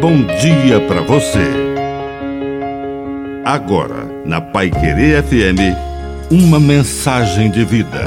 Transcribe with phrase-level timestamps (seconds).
[0.00, 1.44] bom dia para você.
[3.44, 5.76] Agora, na Pai Querer FM,
[6.30, 8.04] uma mensagem de vida.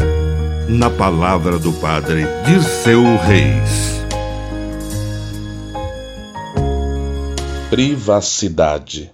[0.67, 4.01] Na palavra do Padre Dirceu Reis.
[7.69, 9.11] Privacidade.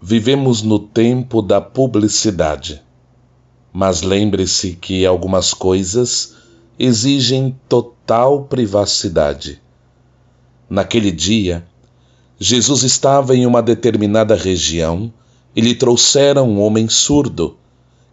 [0.00, 2.80] Vivemos no tempo da publicidade.
[3.72, 6.36] Mas lembre-se que algumas coisas
[6.78, 9.60] exigem total privacidade.
[10.70, 11.66] Naquele dia,
[12.38, 15.12] Jesus estava em uma determinada região
[15.54, 17.56] e lhe trouxeram um homem surdo,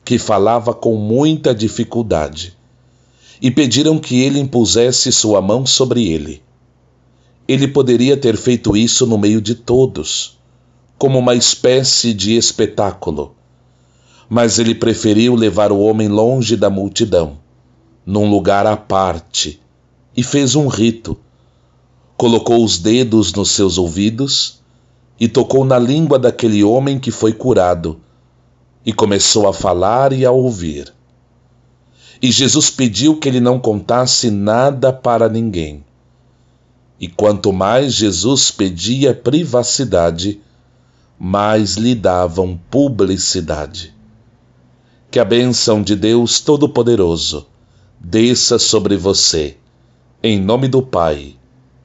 [0.04, 2.58] que falava com muita dificuldade,
[3.40, 6.41] e pediram que ele impusesse sua mão sobre ele.
[7.48, 10.40] Ele poderia ter feito isso no meio de todos,
[10.98, 13.35] como uma espécie de espetáculo,
[14.27, 17.38] mas ele preferiu levar o homem longe da multidão
[18.04, 19.60] num lugar à parte
[20.16, 21.18] e fez um rito.
[22.17, 24.59] Colocou os dedos nos seus ouvidos
[25.20, 28.01] e tocou na língua daquele homem que foi curado
[28.84, 30.91] e começou a falar e a ouvir.
[32.21, 35.85] E Jesus pediu que ele não contasse nada para ninguém.
[36.99, 40.41] E quanto mais Jesus pedia privacidade,
[41.20, 43.93] mais lhe davam publicidade.
[45.12, 47.46] Que a bênção de Deus Todo-Poderoso
[47.99, 49.57] desça sobre você,
[50.24, 51.35] em nome do Pai,